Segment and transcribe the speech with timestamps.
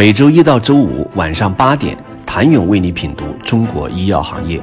[0.00, 4.58] 每周一到周五晚上八点，谭勇为你品读中国医药行业，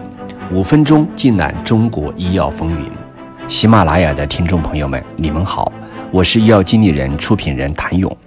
[0.52, 2.90] 五分钟尽览中国医药风云。
[3.48, 5.72] 喜马拉雅的听众朋友们，你们好，
[6.12, 8.18] 我是医药经理人、出品人谭勇。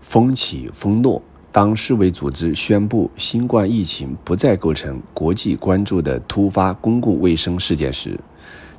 [0.00, 1.20] 风起风落，
[1.50, 8.16] 当世卫组织宣布新冠疫情不再构成国际关注的突发公共卫生事件时，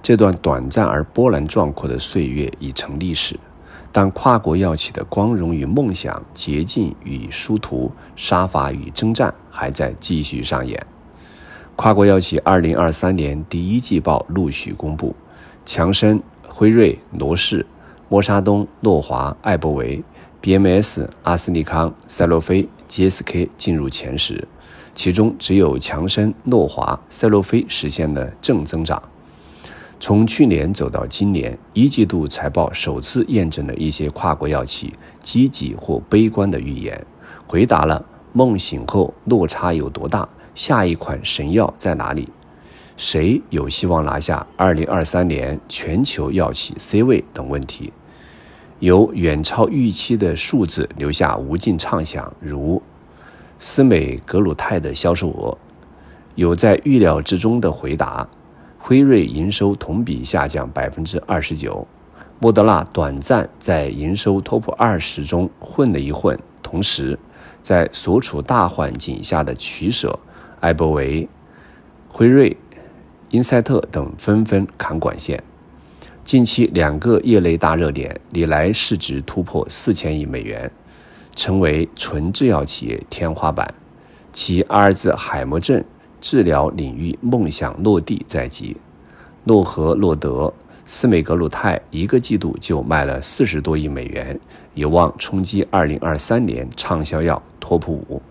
[0.01, 3.37] 这段短暂而波澜壮阔的岁月已成历史。
[3.91, 10.85] 但跨国药企的光荣与梦想、捷径与殊途、杀伐与征战还在继续上演。
[11.75, 15.15] 跨国药企2023年第一季报陆续公布，
[15.65, 17.65] 强生、辉瑞、罗氏、
[18.07, 20.03] 默沙东、诺华、艾伯维、
[20.41, 24.47] BMS、阿斯利康、赛诺菲、GSK 进入前十，
[24.93, 29.01] 其中只有强生、诺华、赛诺菲实现了正增长。
[30.01, 37.05] 从去年走到今年，一季度财报首次验证了一些跨国药企积极或悲观的预言，
[37.45, 42.27] 回答了梦醒后落差有多大，下一款神药在哪里，
[42.97, 47.93] 谁有希望拿下2023年全球药企 C 位等问题，
[48.79, 52.81] 有远超预期的数字留下无尽畅想，如
[53.59, 55.55] 斯美格鲁肽的销售额，
[56.33, 58.27] 有在预料之中的回答。
[58.83, 61.87] 辉瑞营收同比下降百分之二十九，
[62.39, 67.17] 莫德纳短暂在营收 TOP 二十中混了一混，同时
[67.61, 70.19] 在所处大环境下的取舍，
[70.59, 71.29] 艾伯维、
[72.09, 72.57] 辉瑞、
[73.29, 75.41] 英赛特等纷纷砍管线。
[76.23, 80.69] 近期两个业内大热点，李来市值突破四千亿美元，
[81.35, 83.73] 成为纯制药企业天花板，
[84.33, 85.83] 其阿尔兹海默症。
[86.21, 88.77] 治疗领域梦想落地在即，
[89.43, 90.53] 诺和诺德、
[90.85, 94.39] 斯美格鲁肽一个季度就卖了四十多亿美元，
[94.75, 98.21] 有望冲击二零二三年畅销药 TOP 五。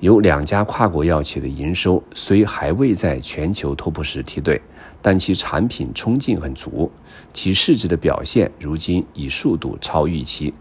[0.00, 4.60] 有两家跨国药企的营收虽还未在全球 TOP 十梯队，
[5.00, 6.92] 但其产品冲劲很足，
[7.32, 10.52] 其市值的表现如今以速度超预期，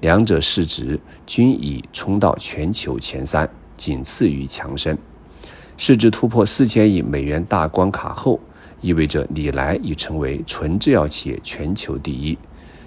[0.00, 4.96] 两者市值均已冲到全球前三，仅次于强生。
[5.76, 8.38] 市值突破四千亿美元大关卡后，
[8.80, 12.38] 意味着李来已成为纯制药企业全球第一。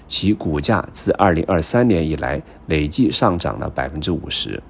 [0.07, 4.63] 其股价自二零二三年以来累计上涨了百分之五十，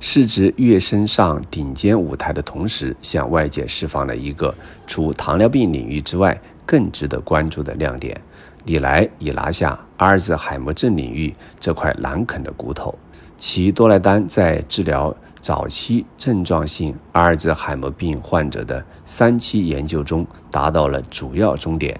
[0.00, 4.52] 市值跃升上顶尖舞台的同时，向外界释放了一个
[4.84, 6.36] 除糖尿病领域之外
[6.66, 8.20] 更值得关注的亮点：
[8.64, 12.98] 李来已拿下阿尔兹海默症领域这块难啃的骨头。
[13.40, 15.12] 其多莱丹在治疗。
[15.40, 21.98] 早期症状性阿尔兹海默病患者的三期研究中达到了主要终点，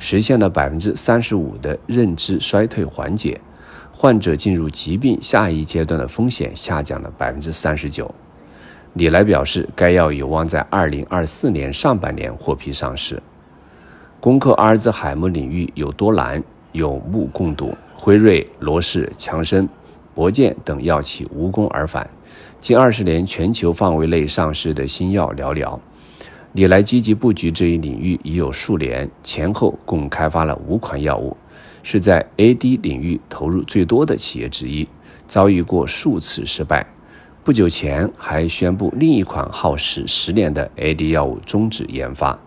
[0.00, 3.40] 实现了百分之三十五的认知衰退缓解，
[3.92, 8.12] 患者进入疾病下一阶段的风险下降了百分之三十九。
[8.94, 13.22] 李来表示，该药有望在二零二四年上半年获批上市。
[14.18, 16.42] 攻克阿尔兹海默领域有多难，
[16.72, 17.72] 有目共睹。
[17.94, 19.68] 辉瑞、罗氏、强生、
[20.14, 22.08] 博健等药企无功而返。
[22.60, 25.78] 近二十年，全球范围内上市的新药寥寥。
[26.52, 31.36] 李来积极布局这一领域已有数年，前后共开发了五款药物，
[31.82, 34.88] 是在 AD 领域投入最多的企业之一，
[35.28, 36.84] 遭遇过数次失败。
[37.42, 42.38] 不久前还宣布另一款耗时十年的 AD 药物终止研发，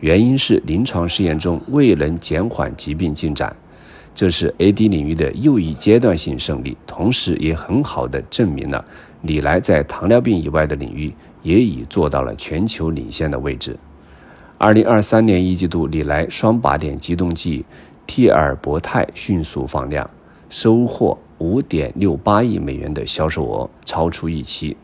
[0.00, 3.54] 原因是临床试验中未能减缓疾病进展。
[4.16, 8.82] 这是 AD 领域的又一阶段性胜利，同时也很好的证明了。
[9.20, 11.12] 李来在糖尿病以外的领域
[11.42, 13.76] 也已做到了全球领先的位置。
[14.56, 17.62] 二零二三年一季度，李来双靶点激动剂
[18.06, 20.08] 替尔博泰迅速放量，
[20.48, 24.74] 收获五点六八亿美元的销售额，超出预期。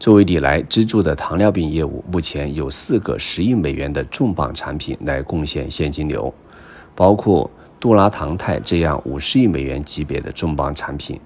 [0.00, 6.34] 作为李来支柱的糖尿病业务，目前有四个十亿美元的重磅产品来贡献现金流，
[6.96, 7.48] 包括
[7.80, 11.18] 杜拉糖肽这样五十亿美元级别的重磅产品。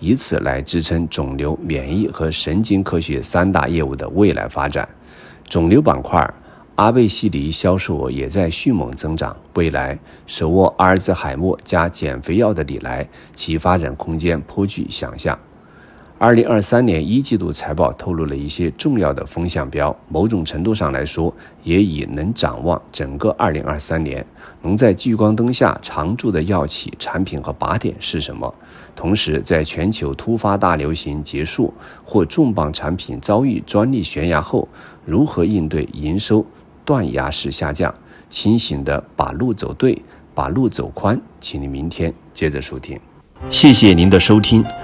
[0.00, 4.88] 以此来支撑肿瘤、免疫和神经科学三大业务的未来发展。
[5.48, 6.28] 肿瘤板块，
[6.74, 9.36] 阿贝西尼销售额也在迅猛增长。
[9.54, 9.96] 未来
[10.26, 15.38] 手握阿尔兹海默加减肥药的李来，其发展空间颇具想象。
[16.22, 21.34] 二零二三年一季度财报透露了一些重要的风向标，某种程度上来说，
[21.64, 24.24] 也已能展望整个二零二三年
[24.62, 28.54] 能在聚光灯下常驻的药企、产品和靶点是什么。
[28.94, 31.74] 同时，在全球突发大流行结束
[32.04, 34.68] 或重磅产品遭遇专利悬崖后，
[35.04, 36.46] 如何应对营收
[36.84, 37.92] 断崖式下降？
[38.30, 40.00] 清醒的把路走对，
[40.36, 41.20] 把路走宽。
[41.40, 42.96] 请你明天接着收听。
[43.50, 44.64] 谢谢您的收听。